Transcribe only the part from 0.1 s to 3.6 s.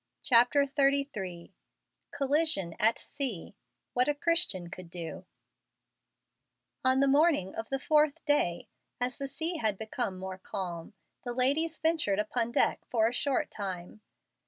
CHAPTER XXXIII COLLISION AT SEA